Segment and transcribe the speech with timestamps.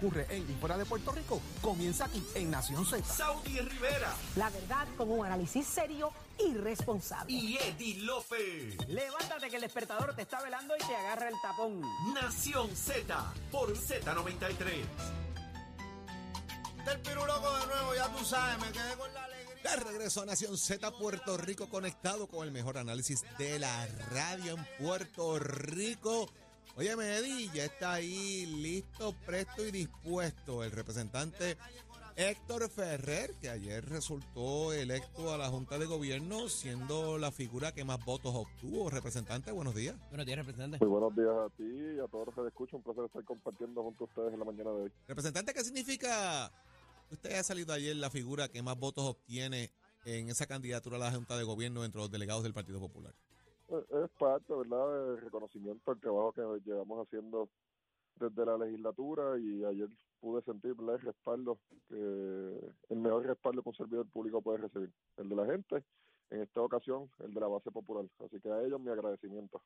[0.00, 3.02] ocurre en y fuera de Puerto Rico comienza aquí en Nación Z.
[3.02, 7.32] Saudi Rivera La verdad con un análisis serio y responsable.
[7.32, 8.76] y Eddie Lofe.
[8.86, 11.82] Levántate que el despertador te está velando y te agarra el tapón.
[12.14, 14.84] Nación Z por Z93.
[16.84, 19.62] Del piruloco de nuevo, ya tú sabes, me quedé con la alegría.
[19.64, 24.54] De regreso a Nación Z Puerto Rico conectado con el mejor análisis de la radio
[24.54, 26.30] en Puerto Rico.
[26.76, 31.56] Oye, Eddie, ya está ahí listo, presto y dispuesto el representante
[32.20, 37.84] Héctor Ferrer, que ayer resultó electo a la Junta de Gobierno siendo la figura que
[37.84, 38.90] más votos obtuvo.
[38.90, 39.94] Representante, buenos días.
[40.08, 40.84] Buenos días, representante.
[40.84, 42.78] Muy buenos días a ti y a todos los que te escuchan.
[42.78, 44.92] Un placer estar compartiendo junto a ustedes en la mañana de hoy.
[45.06, 46.50] Representante, ¿qué significa
[47.08, 49.70] que usted haya salido ayer la figura que más votos obtiene
[50.04, 53.14] en esa candidatura a la Junta de Gobierno entre los delegados del Partido Popular?
[53.68, 57.50] Es parte, ¿verdad?, del reconocimiento al trabajo que llevamos haciendo
[58.18, 59.88] desde la legislatura y ayer
[60.20, 60.96] pude sentir ¿verdad?
[60.96, 61.58] el respaldo,
[61.88, 61.94] que
[62.88, 65.84] el mejor respaldo que un servidor público puede recibir, el de la gente,
[66.30, 68.06] en esta ocasión el de la base popular.
[68.24, 69.62] Así que a ellos mi agradecimiento.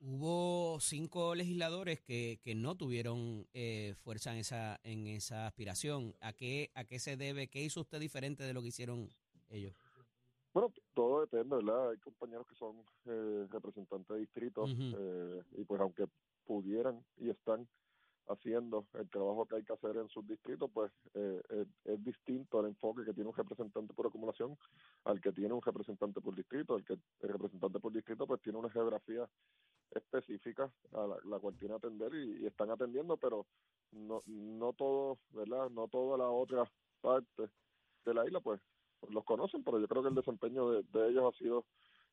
[0.00, 6.16] Hubo cinco legisladores que, que no tuvieron eh, fuerza en esa, en esa aspiración.
[6.20, 7.46] ¿A qué, ¿A qué se debe?
[7.48, 9.08] ¿Qué hizo usted diferente de lo que hicieron
[9.48, 9.74] ellos?
[10.52, 11.90] Bueno, todo depende, ¿verdad?
[11.90, 12.76] Hay compañeros que son
[13.06, 16.06] eh, representantes de distritos eh, y pues aunque
[16.46, 17.68] pudieran y están
[18.28, 22.60] haciendo el trabajo que hay que hacer en sus distritos, pues eh, es, es distinto
[22.60, 24.56] el enfoque que tiene un representante por acumulación
[25.04, 26.76] al que tiene un representante por distrito.
[26.76, 29.28] El que el representante por distrito pues tiene una geografía
[29.90, 33.46] específica a la, la cual tiene que atender y, y están atendiendo, pero
[33.92, 35.68] no no todo, ¿verdad?
[35.70, 36.64] No toda la otra
[37.00, 37.50] parte
[38.04, 38.60] de la isla pues
[39.10, 41.64] los conocen, pero yo creo que el desempeño de, de ellos ha sido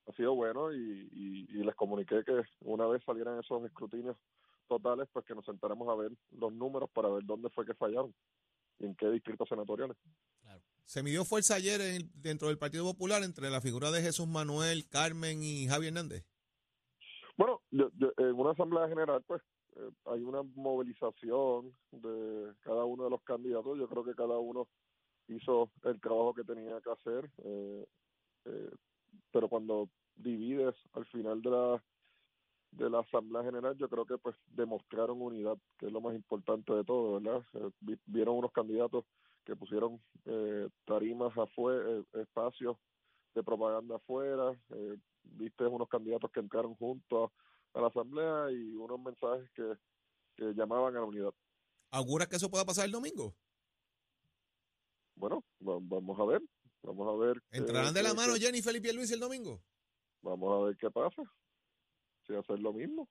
[0.07, 4.17] ha sido bueno y, y, y les comuniqué que una vez salieran esos escrutinios
[4.67, 8.13] totales, pues que nos sentaremos a ver los números para ver dónde fue que fallaron
[8.79, 9.97] y en qué distritos senatoriales.
[10.85, 14.87] Se midió fuerza ayer en- dentro del Partido Popular entre la figura de Jesús Manuel,
[14.89, 16.25] Carmen y Javier Hernández.
[17.37, 19.41] Bueno, yo- yo- en una asamblea general, pues
[19.75, 23.77] eh, hay una movilización de cada uno de los candidatos.
[23.77, 24.67] Yo creo que cada uno
[25.29, 27.85] hizo el trabajo que tenía que hacer, eh,
[28.45, 28.71] eh,
[29.31, 31.85] pero cuando divides al final de la
[32.71, 36.73] de la asamblea general, yo creo que pues demostraron unidad, que es lo más importante
[36.73, 37.43] de todo, ¿verdad?
[37.53, 39.05] Eh, vi- vieron unos candidatos
[39.45, 42.77] que pusieron eh, tarimas afuera, espacios
[43.35, 47.31] de propaganda afuera, eh, viste unos candidatos que entraron juntos
[47.73, 49.75] a la asamblea y unos mensajes que,
[50.35, 51.33] que llamaban a la unidad.
[51.91, 53.37] ¿Augura que eso pueda pasar el domingo?
[55.19, 56.41] Bueno, va- vamos a ver,
[56.81, 57.43] vamos a ver.
[57.51, 59.61] ¿Entrarán de la mano Jenny, Felipe y Luis el domingo?
[60.21, 61.21] Vamos a ver qué pasa.
[62.25, 63.09] Si hacer lo mismo.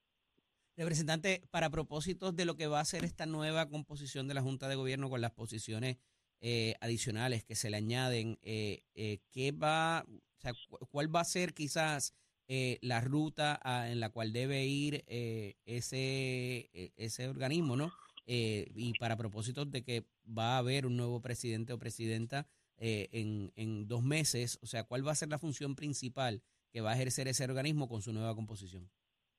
[0.77, 4.69] Representante, para propósitos de lo que va a ser esta nueva composición de la Junta
[4.69, 5.99] de Gobierno con las posiciones
[6.41, 11.21] eh, adicionales que se le añaden, eh, eh, ¿qué va, o sea, cu- cuál va
[11.21, 12.15] a ser quizás
[12.47, 17.93] eh, la ruta a- en la cual debe ir eh, ese, eh, ese organismo, ¿no?
[18.31, 22.47] Eh, y para propósitos de que va a haber un nuevo presidente o presidenta
[22.77, 26.83] eh, en, en dos meses, o sea, ¿cuál va a ser la función principal que
[26.83, 28.91] va a ejercer ese organismo con su nueva composición?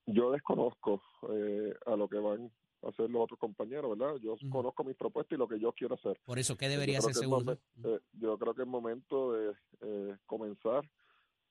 [0.08, 2.52] Yo desconozco eh, a lo que van
[2.82, 4.16] a hacer los otros compañeros, ¿verdad?
[4.24, 4.50] Yo Ujú.
[4.50, 6.20] conozco mis propuestas y lo que yo quiero hacer.
[6.26, 10.84] Por eso, ¿qué debería ser eh, yo creo que es momento de eh, comenzar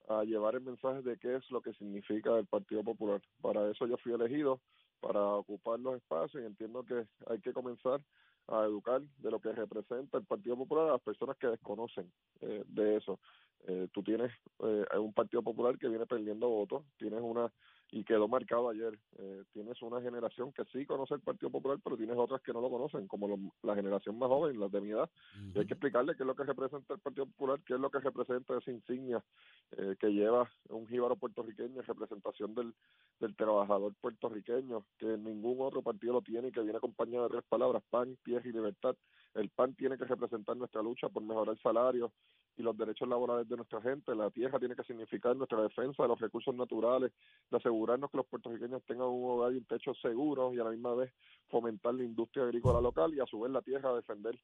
[0.09, 3.23] a llevar el mensaje de qué es lo que significa el Partido Popular.
[3.41, 4.61] Para eso yo fui elegido,
[5.01, 8.01] para ocupar los espacios y entiendo que hay que comenzar
[8.49, 12.11] a educar de lo que representa el Partido Popular a las personas que desconocen
[12.41, 13.21] eh, de eso.
[13.67, 17.53] Eh, tú tienes eh, un Partido Popular que viene perdiendo votos, tienes una
[17.91, 18.99] y quedó marcado ayer.
[19.19, 22.61] Eh, tienes una generación que sí conoce el Partido Popular, pero tienes otras que no
[22.61, 25.09] lo conocen, como lo- la generación más joven, las de mi edad.
[25.55, 27.91] Y hay que explicarle qué es lo que representa el Partido Popular, qué es lo
[27.91, 29.25] que representa esa insignia
[29.73, 32.75] eh, que lleva un jíbaro puertorriqueño en representación del,
[33.21, 37.45] del trabajador puertorriqueño, que ningún otro partido lo tiene y que viene acompañado de tres
[37.49, 38.97] palabras, pan, tierra y libertad.
[39.39, 42.13] El PAN tiene que representar nuestra lucha por mejorar el salario
[42.57, 44.13] y los derechos laborales de nuestra gente.
[44.17, 47.13] La tierra tiene que significar nuestra defensa de los recursos naturales,
[47.49, 50.71] de asegurarnos que los puertorriqueños tengan un hogar y un techo seguro y a la
[50.71, 51.13] misma vez
[51.49, 54.37] fomentar la industria agrícola local y a su vez la tierra defender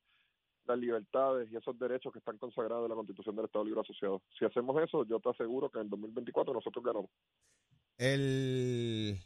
[0.67, 4.23] las libertades y esos derechos que están consagrados en la Constitución del Estado Libre Asociado.
[4.39, 7.11] Si hacemos eso, yo te aseguro que en el 2024 nosotros ganamos.
[7.99, 9.19] El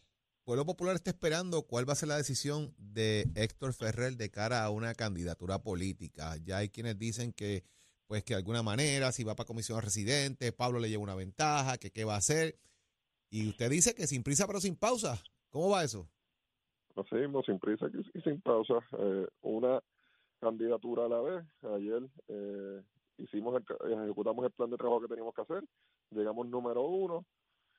[0.49, 4.65] pueblo popular está esperando cuál va a ser la decisión de Héctor Ferrer de cara
[4.65, 6.39] a una candidatura política.
[6.43, 7.65] Ya hay quienes dicen que,
[8.07, 11.77] pues, que de alguna manera, si va para comisión residente, Pablo le lleva una ventaja,
[11.77, 12.55] que qué va a hacer.
[13.29, 15.23] Y usted dice que sin prisa pero sin pausa.
[15.51, 16.09] ¿Cómo va eso?
[16.97, 17.85] así mismo, sin prisa
[18.15, 19.83] y sin pausa, eh, una
[20.41, 21.45] candidatura a la vez.
[21.77, 22.83] Ayer eh,
[23.19, 25.63] hicimos ejecutamos el plan de trabajo que teníamos que hacer,
[26.11, 27.27] llegamos número uno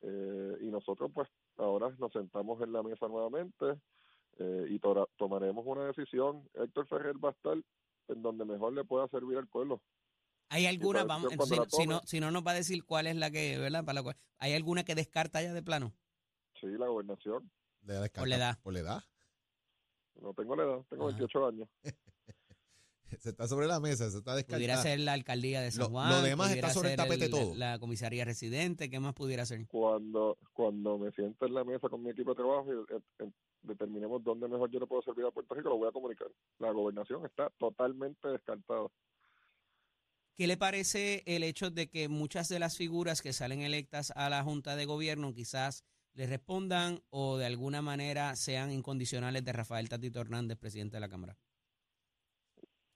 [0.04, 1.27] eh, y nosotros pues
[1.59, 3.79] ahora nos sentamos en la mesa nuevamente
[4.38, 4.79] eh, y
[5.17, 6.50] tomaremos una decisión.
[6.53, 7.57] Héctor Ferrer va a estar
[8.07, 9.81] en donde mejor le pueda servir al pueblo.
[10.50, 11.31] ¿Hay alguna, vamos,
[11.67, 13.85] si, no, si no nos va a decir cuál es la que, ¿verdad?
[13.85, 15.94] Para la cual, ¿Hay alguna que descarta ya de plano?
[16.59, 17.51] Sí, la gobernación.
[17.81, 18.59] Le da descarta Por la edad.
[18.63, 19.03] Por la edad.
[20.15, 21.17] No tengo la edad, tengo Ajá.
[21.17, 21.69] 28 años.
[23.19, 24.57] Se está sobre la mesa, se está descartando.
[24.57, 26.09] Pudiera ser la alcaldía de San Lo- Juan.
[26.09, 27.56] lo demás está sobre el tapete todo.
[27.56, 29.65] La comisaría residente, ¿qué más pudiera ser?
[29.67, 33.31] Cuando cuando me siente en la mesa con mi equipo de trabajo y eh, eh,
[33.63, 36.27] determinemos dónde mejor yo le puedo servir a Puerto Rico, lo voy a comunicar.
[36.59, 38.88] La gobernación está totalmente descartada.
[40.35, 44.29] ¿Qué le parece el hecho de que muchas de las figuras que salen electas a
[44.29, 45.83] la Junta de Gobierno quizás
[46.13, 51.09] le respondan o de alguna manera sean incondicionales de Rafael Tatito Hernández, presidente de la
[51.09, 51.38] Cámara?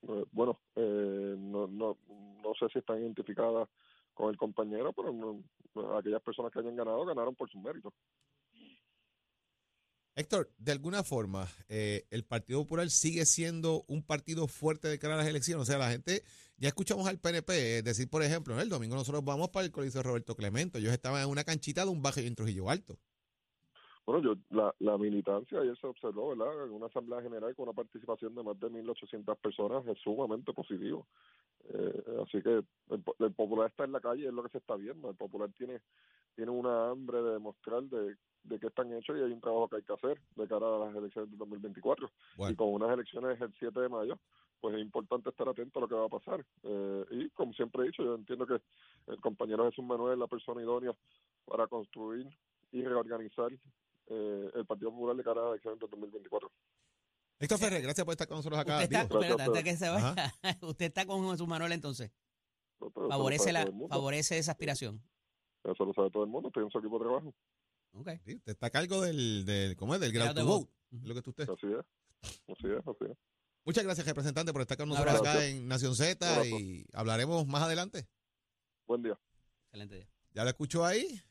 [0.08, 1.98] Eh, bueno, eh, no, no,
[2.44, 3.70] no sé si están identificadas
[4.14, 5.44] con el compañero, pero no-
[5.98, 7.94] aquellas personas que hayan ganado, ganaron por sus méritos.
[10.16, 15.16] Héctor, de alguna forma, eh, el Partido Popular sigue siendo un partido fuerte de cara
[15.16, 15.64] a las elecciones.
[15.64, 16.24] O sea, la gente,
[16.58, 20.04] ya escuchamos al PNP eh, decir, por ejemplo, el domingo nosotros vamos para el de
[20.04, 20.78] Roberto Clemente.
[20.78, 23.00] Ellos estaban en una canchita de un barrio en Trujillo Alto.
[24.06, 26.66] Bueno, yo la, la militancia ayer se observó, ¿verdad?
[26.66, 31.08] En una asamblea general con una participación de más de 1.800 personas es sumamente positivo.
[31.70, 32.50] Eh, así que
[32.90, 35.10] el, el popular está en la calle, es lo que se está viendo.
[35.10, 35.82] El popular tiene
[36.36, 39.78] tiene una hambre de demostrar de, de qué están hechos y hay un trabajo que
[39.78, 42.08] hay que hacer de cara a las elecciones de 2024.
[42.08, 44.20] Y Bueno, con unas elecciones el 7 de mayo,
[44.60, 46.46] pues es importante estar atento a lo que va a pasar.
[46.64, 48.60] Eh, y como siempre he dicho, yo entiendo que
[49.08, 50.94] el compañero Jesús Manuel es la persona idónea
[51.46, 52.28] para construir
[52.72, 53.52] y reorganizar
[54.14, 56.52] eh, el Partido Popular de cara a las elecciones de 2024.
[57.40, 58.76] Héctor Ferrer, gracias por estar con nosotros acá.
[58.84, 59.20] Usted está, vivo.
[59.20, 60.14] Espérate, a antes que se Ajá.
[60.16, 62.12] vaya, usted está con Jesús Manuel entonces.
[62.94, 65.02] Favorece, la, favorece esa aspiración.
[65.64, 67.34] Eso lo sabe todo el mundo, estoy en su equipo de trabajo.
[67.94, 68.10] Ok.
[68.26, 70.02] Sí, usted está a cargo del, del ¿cómo es?
[70.02, 70.72] Del ground to vote.
[70.92, 71.50] Es lo que tú usted.
[71.50, 71.86] Así es,
[72.50, 73.18] así es, así es.
[73.66, 78.08] Muchas gracias, representante, por estar con nosotros acá en Nación Z y hablaremos más adelante.
[78.86, 79.18] Buen día.
[79.68, 80.10] Excelente día.
[80.34, 81.22] Ya lo escuchó ahí.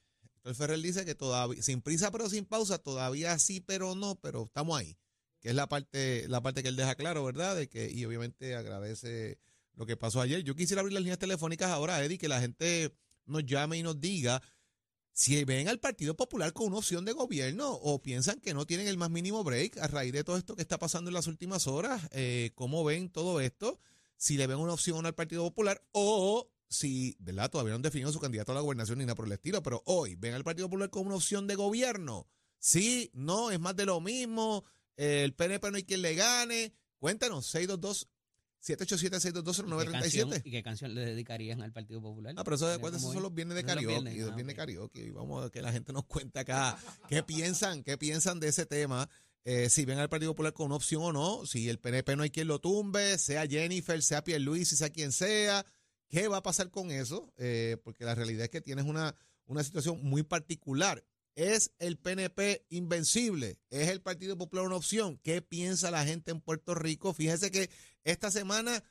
[0.42, 4.46] Héctor Ferrer dice que todavía, sin prisa pero sin pausa, todavía sí pero no, pero
[4.46, 4.98] estamos ahí.
[5.40, 7.54] Que es la parte, la parte que él deja claro, ¿verdad?
[7.54, 9.38] De que, y obviamente agradece
[9.74, 10.42] lo que pasó ayer.
[10.42, 12.92] Yo quisiera abrir las líneas telefónicas ahora, Eddie, que la gente
[13.24, 14.42] nos llame y nos diga
[15.12, 18.88] si ven al Partido Popular con una opción de gobierno o piensan que no tienen
[18.88, 21.68] el más mínimo break a raíz de todo esto que está pasando en las últimas
[21.68, 22.02] horas.
[22.10, 23.78] Eh, ¿Cómo ven todo esto?
[24.16, 27.50] Si le ven una opción al Partido Popular o si, ¿verdad?
[27.50, 29.82] Todavía no han definido su candidato a la gobernación ni nada por el estilo, pero
[29.86, 32.26] hoy ven al Partido Popular como una opción de gobierno.
[32.58, 34.64] Sí, no, es más de lo mismo.
[34.96, 36.72] el PNP no hay quien le gane.
[36.98, 38.08] Cuéntanos, 622
[38.60, 42.34] 787 ¿Y qué, canción, 622 ¿Y qué canción le dedicarían al Partido Popular?
[42.36, 43.88] Ah, pero eso, acuérdate, esos son los viernes de los karaoke.
[43.88, 44.68] viernes, Los ah, viernes de ok.
[44.68, 45.04] karaoke.
[45.04, 46.78] Y Vamos a que la gente nos cuente acá
[47.08, 49.08] qué piensan, qué piensan de ese tema.
[49.44, 52.22] eh, si ven al Partido Popular con una opción o no, si el PNP no
[52.22, 55.66] hay quien lo tumbe, sea Jennifer, sea Pierluisi, sea quien sea,
[56.12, 57.32] ¿qué va a pasar con eso?
[57.38, 59.16] Eh, porque la realidad es que tienes una,
[59.46, 61.02] una situación muy particular.
[61.34, 63.58] ¿Es el PNP invencible?
[63.70, 65.18] ¿Es el Partido Popular una opción?
[65.24, 67.14] ¿Qué piensa la gente en Puerto Rico?
[67.14, 67.70] Fíjese que
[68.04, 68.84] esta semana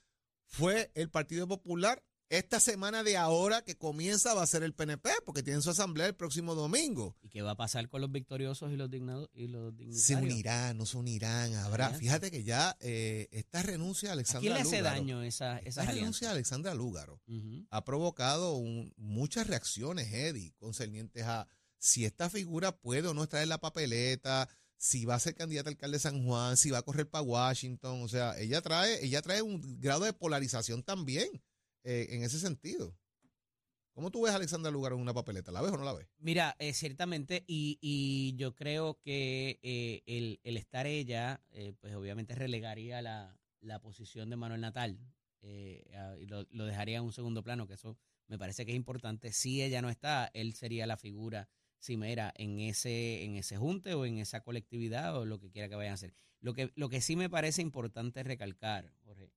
[0.47, 2.03] fue el Partido Popular.
[2.31, 6.07] Esta semana de ahora que comienza va a ser el PNP, porque tienen su asamblea
[6.07, 7.17] el próximo domingo.
[7.21, 10.77] ¿Y qué va a pasar con los victoriosos y los, dignados, y los Se unirán,
[10.77, 11.53] no se unirán.
[11.55, 15.23] Habrá, fíjate que ya eh, esta renuncia de ¿A Alexandra quién le hace Lúgaro, daño
[15.23, 17.21] esa, esta esas renuncia de Alexandra Lúgaro
[17.69, 21.47] ha provocado un- muchas reacciones, Eddie, concernientes a
[21.79, 24.47] si esta figura puede o no estar en la papeleta,
[24.77, 27.23] si va a ser candidata a alcalde de San Juan, si va a correr para
[27.23, 28.01] Washington.
[28.03, 31.29] O sea, ella trae, ella trae un grado de polarización también
[31.83, 32.95] eh, en ese sentido.
[33.93, 35.51] ¿Cómo tú ves a Alexandra Lúgaro en una papeleta?
[35.51, 36.07] ¿La ves o no la ves?
[36.19, 41.93] Mira, eh, ciertamente, y, y yo creo que eh, el, el estar ella, eh, pues
[41.95, 44.97] obviamente relegaría la, la posición de Manuel Natal
[45.41, 47.97] eh, a- y lo, lo dejaría en un segundo plano, que eso
[48.27, 49.33] me parece que es importante.
[49.33, 54.05] Si ella no está, él sería la figura cimera en ese, en ese junte o
[54.05, 56.13] en esa colectividad o lo que quiera que vayan a hacer.
[56.39, 59.33] Lo que, lo que sí me parece importante recalcar, Jorge,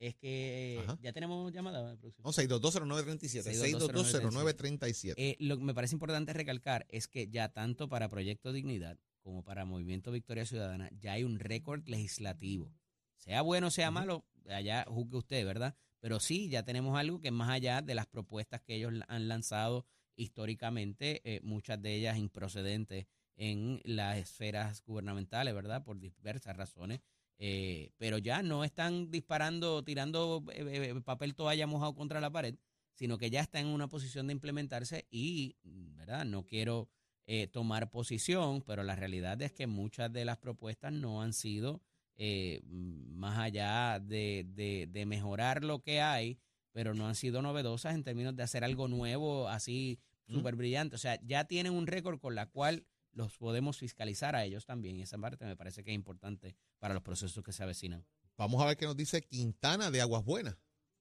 [0.00, 0.98] es que Ajá.
[1.02, 1.96] ya tenemos llamada.
[2.24, 3.44] No, 6220937.
[3.44, 5.14] 6220937.
[5.16, 9.44] Eh, lo que me parece importante recalcar es que ya tanto para Proyecto Dignidad como
[9.44, 12.72] para Movimiento Victoria Ciudadana ya hay un récord legislativo.
[13.16, 15.76] Sea bueno, sea malo, allá juzgue usted, ¿verdad?
[16.00, 19.84] Pero sí, ya tenemos algo que más allá de las propuestas que ellos han lanzado
[20.16, 25.84] históricamente, eh, muchas de ellas improcedentes en las esferas gubernamentales, ¿verdad?
[25.84, 27.00] Por diversas razones.
[27.42, 32.54] Eh, pero ya no están disparando, tirando eh, eh, papel toalla mojado contra la pared,
[32.92, 36.26] sino que ya está en una posición de implementarse y, ¿verdad?
[36.26, 36.90] No quiero
[37.26, 41.80] eh, tomar posición, pero la realidad es que muchas de las propuestas no han sido
[42.16, 46.38] eh, más allá de, de, de mejorar lo que hay,
[46.72, 50.94] pero no han sido novedosas en términos de hacer algo nuevo, así súper brillante.
[50.96, 54.96] O sea, ya tienen un récord con la cual los podemos fiscalizar a ellos también.
[54.96, 58.04] Y esa parte me parece que es importante para los procesos que se avecinan.
[58.36, 60.58] Vamos a ver qué nos dice Quintana de Aguas Buenas.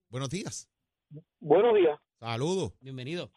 [0.09, 0.69] Buenos días.
[1.39, 1.99] Buenos días.
[2.19, 2.73] Saludos.
[2.81, 3.31] Bienvenido.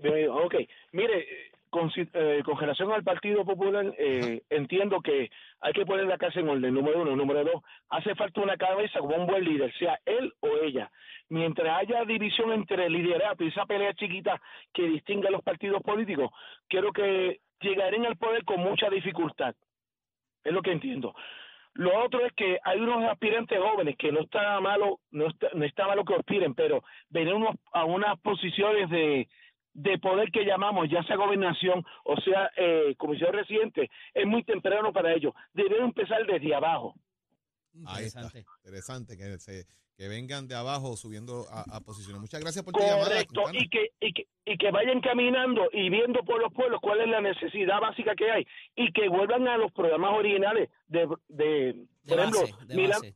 [0.00, 0.36] Bienvenido.
[0.36, 0.54] Ok,
[0.92, 5.30] mire, eh, con, eh, con relación al Partido Popular, eh, entiendo que
[5.60, 7.14] hay que poner la casa en orden, número uno.
[7.14, 10.90] Número dos, hace falta una cabeza como un buen líder, sea él o ella.
[11.28, 14.40] Mientras haya división entre el liderato y esa pelea chiquita
[14.72, 16.30] que distingue a los partidos políticos,
[16.66, 19.54] creo que llegarán al poder con mucha dificultad.
[20.44, 21.14] Es lo que entiendo.
[21.74, 25.64] Lo otro es que hay unos aspirantes jóvenes que no está malo, no está, no
[25.66, 27.34] está malo que aspiren, pero venir
[27.72, 29.28] a unas posiciones de,
[29.76, 34.90] de poder que llamamos, ya sea gobernación o sea eh, comisión residente, es muy temprano
[34.90, 35.34] para ellos.
[35.52, 36.94] Deben empezar desde abajo.
[37.86, 38.22] Ahí está.
[38.22, 38.46] Interesante.
[38.64, 39.66] Interesante que, se,
[39.98, 42.22] que vengan de abajo subiendo a, a posiciones.
[42.22, 43.20] Muchas gracias por tu llamada.
[43.52, 47.08] Y que, y, que, y que vayan caminando y viendo por los pueblos cuál es
[47.08, 51.86] la necesidad básica que hay y que vuelvan a los programas originales de, de, De
[52.08, 52.84] por ejemplo, de.
[52.86, 53.12] Ujú.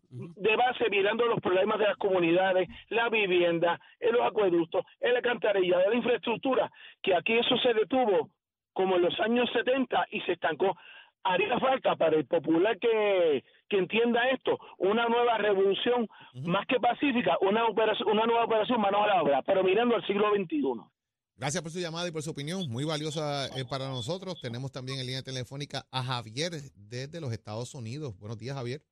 [0.51, 5.19] De base mirando los problemas de las comunidades, la vivienda, en los acueductos, en la
[5.19, 6.71] alcantarilla, de la infraestructura,
[7.03, 8.31] que aquí eso se detuvo
[8.73, 10.77] como en los años 70 y se estancó.
[11.23, 16.09] Haría falta para el popular que, que entienda esto, una nueva revolución
[16.47, 20.07] más que pacífica, una, operación, una nueva operación manos a la obra, pero mirando al
[20.07, 20.81] siglo XXI.
[21.37, 24.41] Gracias por su llamada y por su opinión, muy valiosa eh, para nosotros.
[24.41, 28.19] Tenemos también en línea telefónica a Javier desde los Estados Unidos.
[28.19, 28.83] Buenos días, Javier.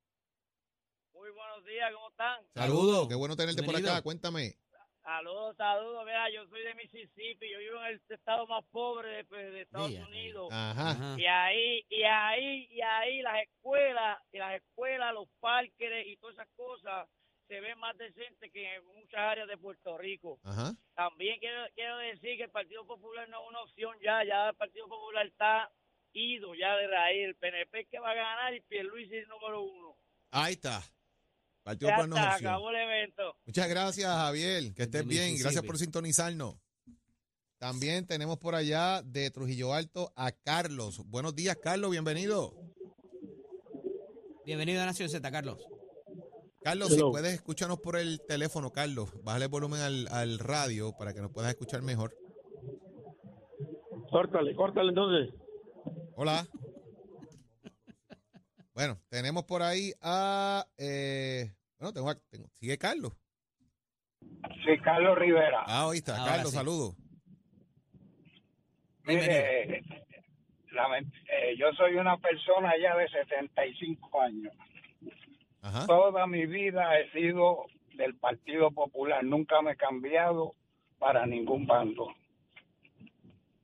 [1.79, 2.43] Días, ¿cómo están?
[2.53, 4.01] Saludos, qué bueno tenerte por acá.
[4.01, 4.53] Cuéntame.
[5.01, 6.03] Saludos, saludos.
[6.03, 9.61] Vea, yo soy de Mississippi, yo vivo en el estado más pobre de, pues, de
[9.61, 10.49] Estados Unidos.
[10.51, 11.15] Ajá.
[11.17, 16.35] Y ahí, y ahí, y ahí las escuelas, y las escuelas, los parques y todas
[16.35, 17.07] esas cosas
[17.47, 20.37] se ven más decentes que en muchas áreas de Puerto Rico.
[20.43, 20.73] Ajá.
[20.95, 24.55] También quiero, quiero decir que el Partido Popular no es una opción ya, ya el
[24.55, 25.71] Partido Popular está
[26.11, 27.25] ido ya de raíz.
[27.25, 29.95] El PNP es que va a ganar y Pierluisi es el número uno.
[30.31, 30.81] Ahí está.
[31.69, 33.35] Partido Ya está, acabó el evento.
[33.45, 34.73] Muchas gracias, Javier.
[34.73, 35.37] Que estés bien.
[35.37, 36.55] Gracias por sintonizarnos.
[37.59, 41.03] También tenemos por allá de Trujillo Alto a Carlos.
[41.05, 41.91] Buenos días, Carlos.
[41.91, 42.55] Bienvenido.
[44.45, 45.63] Bienvenido a Nación Z, Carlos.
[46.63, 49.11] Carlos, si puedes escúchanos por el teléfono, Carlos.
[49.23, 52.17] Bájale el volumen al, al radio para que nos puedas escuchar mejor.
[54.09, 55.35] Córtale, córtale entonces.
[56.15, 56.47] Hola.
[58.73, 60.65] Bueno, tenemos por ahí a.
[60.79, 63.13] eh, bueno, tengo, tengo- Sigue Carlos.
[64.65, 65.63] Sí, Carlos Rivera.
[65.65, 66.17] Ah, ahí está.
[66.17, 66.57] Ahora Carlos, sí.
[66.57, 66.95] saludos.
[69.05, 69.83] Mire, eh,
[71.57, 74.53] yo soy una persona ya de 75 años.
[75.61, 75.85] Ajá.
[75.87, 79.23] Toda mi vida he sido del Partido Popular.
[79.23, 80.53] Nunca me he cambiado
[80.99, 82.13] para ningún bando.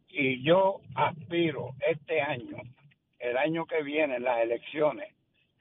[0.10, 2.58] Y yo aspiro este año,
[3.20, 5.14] el año que viene, en las elecciones,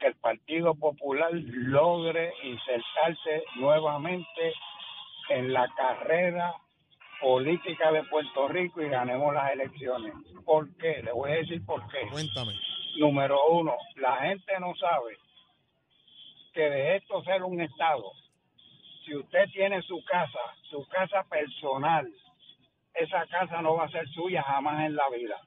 [0.05, 4.53] que el Partido Popular logre insertarse nuevamente
[5.29, 6.53] en la carrera
[7.19, 10.13] política de Puerto Rico y ganemos las elecciones.
[10.45, 11.01] ¿Por qué?
[11.01, 12.07] Le voy a decir por qué.
[12.11, 12.53] Cuéntame.
[12.97, 15.17] Número uno, la gente no sabe
[16.53, 18.11] que de esto ser un Estado,
[19.05, 22.07] si usted tiene su casa, su casa personal,
[22.93, 25.41] esa casa no va a ser suya jamás en la vida.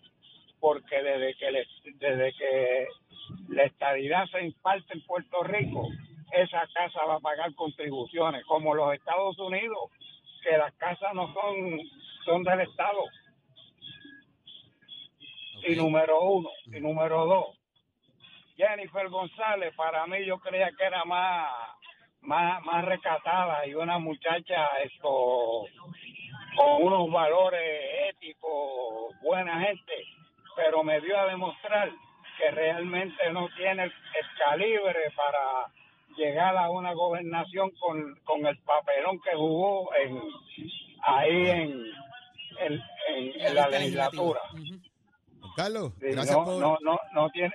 [0.60, 2.86] Porque desde que, le- desde que
[3.48, 5.88] la estadidad se imparte en Puerto Rico,
[6.32, 9.90] esa casa va a pagar contribuciones, como los Estados Unidos,
[10.42, 11.80] que las casas no son,
[12.24, 13.02] son del Estado.
[15.66, 16.50] Y número uno.
[16.66, 17.58] Y número dos.
[18.56, 21.48] Jennifer González, para mí yo creía que era más,
[22.22, 25.64] más, más recatada y una muchacha esto
[26.56, 29.94] con unos valores éticos, buena gente,
[30.58, 31.88] pero me dio a demostrar
[32.36, 35.72] que realmente no tiene el, el calibre para
[36.16, 40.20] llegar a una gobernación con, con el papelón que jugó en
[41.06, 41.70] ahí en,
[42.60, 42.72] en,
[43.08, 44.40] en- en la legislatura.
[45.56, 46.60] Carlos, Sí, gracias no, por.
[46.60, 47.52] no, no, no tiene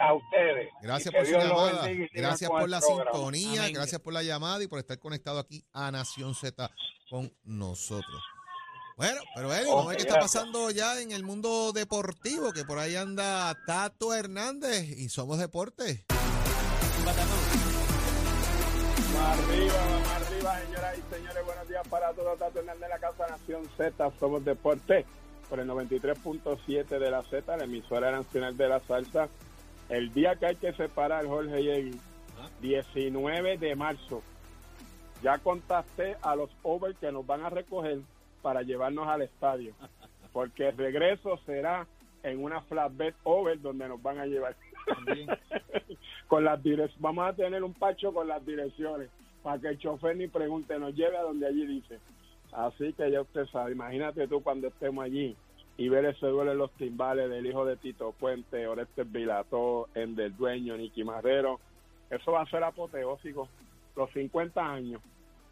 [0.00, 0.68] a ustedes.
[0.82, 1.86] Gracias por su llamada.
[2.12, 3.10] Gracias por la programa.
[3.12, 3.60] sintonía.
[3.62, 3.74] Amén.
[3.74, 6.70] Gracias por la llamada y por estar conectado aquí a Nación Z
[7.10, 8.22] con nosotros.
[8.96, 12.64] Bueno, pero Eddie, vamos a ver qué está pasando ya en el mundo deportivo, que
[12.64, 16.04] por ahí anda Tato Hernández y Somos Deportes.
[17.04, 17.18] Más
[19.38, 19.74] arriba,
[20.14, 21.44] arriba, señoras y señores.
[21.44, 22.38] Buenos días para todos.
[22.38, 24.12] Tato Hernández de la Casa Nación Z.
[24.20, 25.04] Somos Deportes
[25.50, 29.28] por el 93.7 de la Z, la emisora nacional de la salsa.
[29.88, 32.00] El día que hay que separar, Jorge y
[32.60, 34.22] 19 de marzo.
[35.20, 37.98] Ya contacté a los over que nos van a recoger
[38.44, 39.72] para llevarnos al estadio.
[40.34, 41.86] Porque el regreso será
[42.22, 44.54] en una flatbed over donde nos van a llevar.
[46.28, 46.60] con las
[46.98, 49.08] Vamos a tener un pacho con las direcciones
[49.42, 51.98] para que el chofer ni pregunte, nos lleve a donde allí dice.
[52.52, 55.34] Así que ya usted sabe, imagínate tú cuando estemos allí
[55.78, 60.14] y ver ese duelo en los timbales del hijo de Tito Puente, Orestes Vilató, en
[60.14, 61.60] del dueño, Nicky Marrero.
[62.10, 63.48] Eso va a ser apoteósico.
[63.96, 65.00] Los 50 años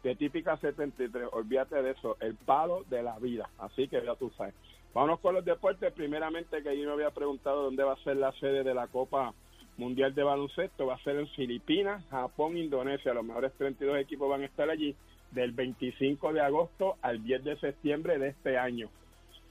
[0.03, 3.49] de típica 73, olvídate de eso, el palo de la vida.
[3.57, 4.53] Así que ya tú sabes.
[4.93, 5.91] Vámonos con los deportes.
[5.93, 9.33] Primeramente, que yo me había preguntado dónde va a ser la sede de la Copa
[9.77, 10.85] Mundial de Baloncesto.
[10.85, 13.13] Va a ser en Filipinas, Japón, Indonesia.
[13.13, 14.95] Los mejores 32 equipos van a estar allí
[15.31, 18.89] del 25 de agosto al 10 de septiembre de este año.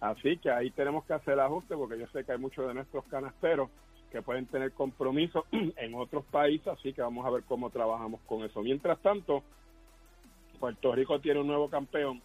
[0.01, 3.05] Así que ahí tenemos que hacer ajuste porque yo sé que hay muchos de nuestros
[3.07, 3.71] canasteros
[4.11, 8.45] que pueden tener compromisos en otros países, así que vamos a ver cómo trabajamos con
[8.45, 8.63] eso.
[8.63, 9.43] Mientras tanto,
[10.63, 12.23] Puerto Rico tiene un nuevo campeón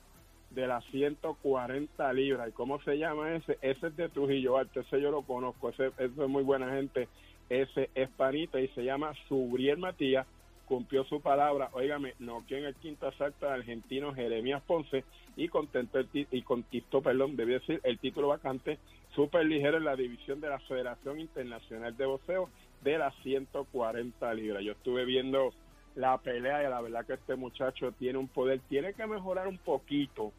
[0.51, 2.47] de las 140 libras.
[2.47, 3.57] ¿Y cómo se llama ese?
[3.63, 7.07] Ese es de Trujillo Alto, ese yo lo conozco, ese, es muy buena gente,
[7.49, 10.27] ese es panita y se llama Subriel Matías,
[10.67, 15.03] cumplió su palabra, óigame, noqueó en el quinto asalto al argentino Jeremías Ponce
[15.35, 18.77] y contentó el y conquistó, perdón, debí decir, el título vacante
[19.15, 22.51] súper ligero en la división de la Federación Internacional de Boxeo
[22.83, 24.63] de las 140 libras.
[24.63, 25.53] Yo estuve viendo
[25.97, 29.57] la pelea y la verdad que este muchacho tiene un poder, tiene que mejorar un
[29.57, 30.31] poquito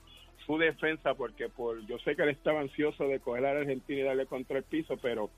[0.47, 4.05] su defensa porque por yo sé que él estaba ansioso de coger al argentino y
[4.05, 5.31] darle contra el piso, pero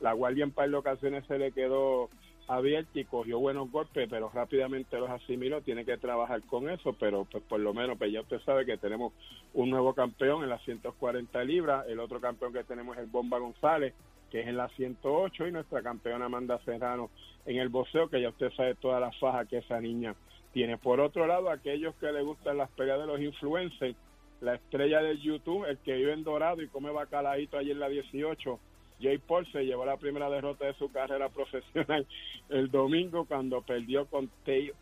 [0.00, 2.10] la guardia en par de ocasiones se le quedó
[2.48, 7.24] abierta y cogió buenos golpes, pero rápidamente los asimiló, tiene que trabajar con eso, pero
[7.30, 9.12] pues por lo menos pues ya usted sabe que tenemos
[9.54, 13.38] un nuevo campeón en las 140 libras, el otro campeón que tenemos es el Bomba
[13.38, 13.94] González,
[14.30, 17.10] que es en las 108 y nuestra campeona Amanda Serrano
[17.46, 20.14] en el boxeo, que ya usted sabe toda la faja que esa niña
[20.52, 20.76] tiene.
[20.78, 23.96] Por otro lado, aquellos que le gustan las peleas de los influencers,
[24.40, 27.88] la estrella de YouTube, el que vive en Dorado y come bacalaíto allí en la
[27.88, 28.58] 18,
[29.00, 32.06] Jay Paul se llevó la primera derrota de su carrera profesional
[32.48, 34.30] el domingo cuando perdió con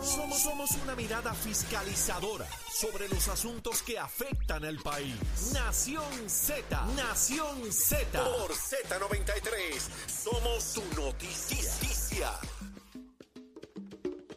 [0.02, 5.14] Somos, somos una mirada fiscalizadora sobre los asuntos que afectan al país.
[5.54, 8.24] Nación Z, Nación Z.
[8.24, 12.30] Por Z93, somos su noticia.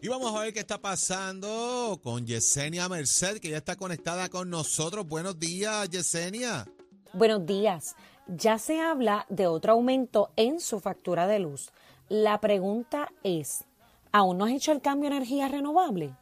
[0.01, 4.51] Y vamos a ver qué está pasando con Yesenia Merced, que ya está conectada con
[4.51, 5.07] nosotros.
[5.07, 6.67] Buenos días, Yesenia.
[7.11, 7.95] Buenos días.
[8.27, 11.71] Ya se habla de otro aumento en su factura de luz.
[12.07, 13.65] La pregunta es,
[14.15, 16.13] ¿aún no has hecho el cambio a energía renovable?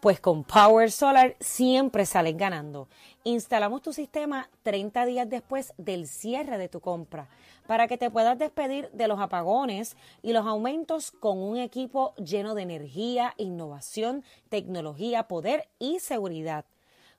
[0.00, 2.88] Pues con Power Solar siempre sales ganando.
[3.22, 7.28] Instalamos tu sistema 30 días después del cierre de tu compra
[7.68, 12.56] para que te puedas despedir de los apagones y los aumentos con un equipo lleno
[12.56, 16.64] de energía, innovación, tecnología, poder y seguridad.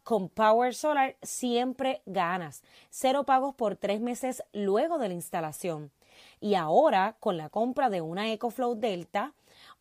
[0.03, 2.61] Con Power Solar siempre ganas.
[2.89, 5.91] Cero pagos por tres meses luego de la instalación.
[6.41, 9.33] Y ahora, con la compra de una EcoFlow Delta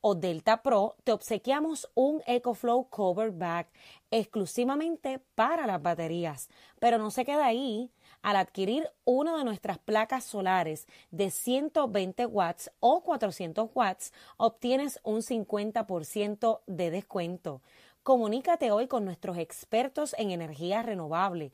[0.08, 3.66] o Delta Pro, te obsequiamos un EcoFlow Cover Bag
[4.12, 6.48] exclusivamente para las baterías.
[6.78, 7.90] Pero no se queda ahí.
[8.22, 15.22] Al adquirir una de nuestras placas solares de 120 watts o 400 watts, obtienes un
[15.22, 17.60] 50% de descuento.
[18.04, 21.50] Comunícate hoy con nuestros expertos en energía renovable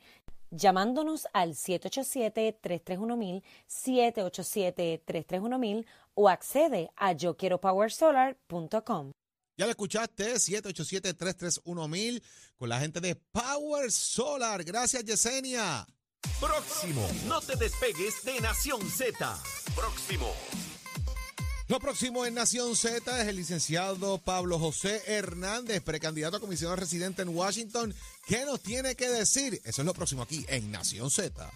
[0.53, 5.85] llamándonos al 787-331-1000, 787-331-1000
[6.15, 9.13] o accede a yo quiero powersolar.com.
[9.57, 12.23] Ya lo escuchaste, 787-331-1000
[12.57, 14.65] con la gente de Power Solar.
[14.65, 15.87] Gracias, Yesenia.
[16.41, 17.07] Próximo.
[17.27, 19.39] No te despegues de Nación Z.
[19.75, 20.33] Próximo.
[21.69, 27.23] Lo próximo en Nación Z es el licenciado Pablo José Hernández, precandidato a comisionado residente
[27.23, 27.95] en Washington.
[28.27, 29.61] ¿Qué nos tiene que decir?
[29.65, 31.51] Eso es lo próximo aquí en Nación Z.